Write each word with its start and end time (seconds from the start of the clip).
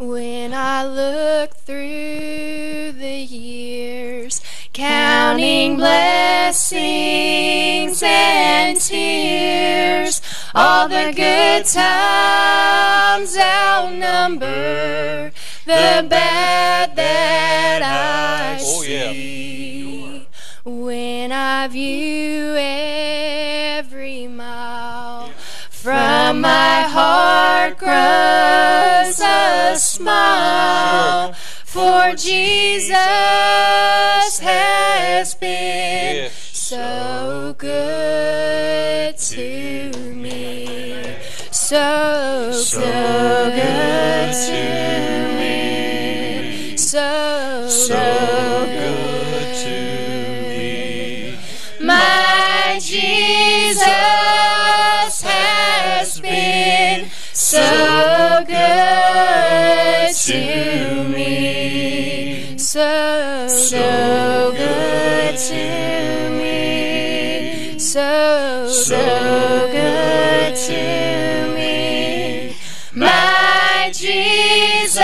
When 0.00 0.54
I 0.54 0.86
look 0.86 1.52
through 1.56 2.92
the 2.92 3.18
years, 3.20 4.40
counting 4.72 5.76
blessings 5.76 6.72
and 8.02 8.80
tears, 8.80 10.22
all 10.54 10.88
the 10.88 11.12
good 11.14 11.66
times 11.66 13.36
outnumber 13.36 15.32
the 15.66 16.06
bad 16.08 16.96
that 16.96 17.82
I 17.82 18.58
Oh, 18.58 18.82
yeah. 18.82 19.12
see. 19.12 20.26
When 20.64 21.30
I 21.30 21.68
view 21.68 22.56
every 22.56 24.28
mile 24.28 25.28
from 25.68 26.40
my 26.40 26.84
heart 26.88 27.76
grows 27.76 28.29
a 29.72 29.76
smile. 29.78 31.32
For 31.64 32.12
Jesus 32.16 32.90
has 34.40 35.34
been 35.36 36.30
so 36.52 37.54
good 37.56 39.16
to 39.16 39.92
me. 40.14 41.16
So, 41.52 42.50
so 42.52 42.80
good 42.80 44.32
to 44.32 44.74
me. 44.74 44.79
So, 62.72 63.48
so 63.48 64.52
good 64.56 65.36
to 65.36 66.30
me. 66.38 67.76
So, 67.80 68.68
so 68.70 69.68
good 69.72 70.54
to 70.54 71.52
me. 71.52 72.54
My 72.94 73.90
Jesus 73.92 75.00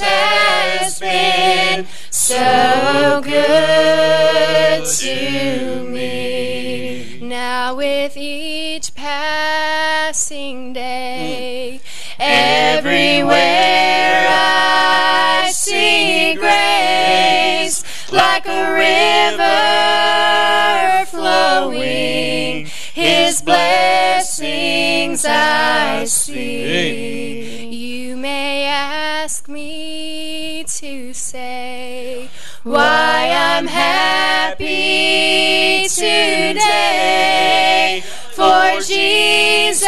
has 0.00 0.98
been 0.98 1.86
so 2.08 3.20
good 3.22 4.86
to 4.86 5.86
me. 5.90 7.18
Now, 7.20 7.74
with 7.76 8.16
each 8.16 8.94
passing 8.94 10.72
day, 10.72 11.82
everywhere 12.18 13.81
like 18.32 18.46
a 18.46 18.64
river 21.02 21.04
flowing. 21.10 22.66
His 22.94 23.42
blessings 23.42 25.26
I 25.26 26.04
see. 26.06 27.66
You 27.68 28.16
may 28.16 28.64
ask 28.64 29.48
me 29.48 30.64
to 30.80 31.12
say 31.12 32.30
why 32.62 33.28
I'm 33.50 33.66
happy 33.66 34.66
today. 35.88 36.72
For 38.30 38.80
Jesus 38.80 39.84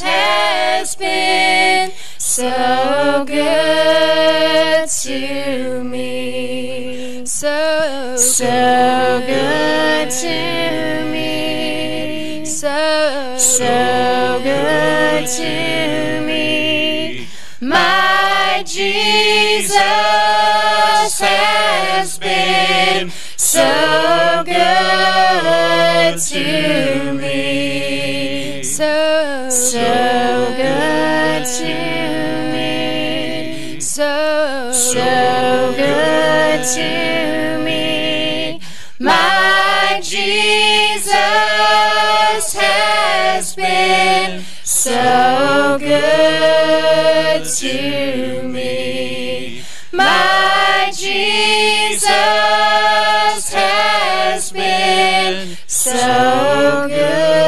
has 0.00 0.96
been 0.96 1.92
so 2.16 3.24
good 3.26 4.88
to 4.88 5.10
me. 5.10 5.71
So, 8.32 8.46
good 9.26 10.10
to 10.10 11.04
me. 11.12 12.46
So, 12.46 13.36
so 13.36 14.40
good 14.42 15.26
to 15.26 16.22
me. 16.26 17.28
My 17.60 18.62
Jesus 18.66 19.76
has 21.20 22.18
been 22.18 23.10
so 23.36 24.42
good 24.46 26.18
to 26.18 27.12
me. 27.12 28.62
So, 28.62 29.50
so 29.50 30.54
good 30.56 31.44
to 31.58 31.74
me. 32.50 33.78
So, 33.78 34.72
so 34.72 35.74
good 35.76 36.64
to 36.64 36.80
me. 36.80 37.11
My 39.02 39.98
Jesus 40.00 41.10
has 42.52 43.56
been 43.56 44.44
so 44.62 45.76
good 45.80 47.44
to 47.44 48.42
me. 48.44 49.64
My 49.90 50.92
Jesus 50.94 52.04
has 53.52 54.52
been 54.52 55.56
so 55.66 56.86
good. 56.88 57.41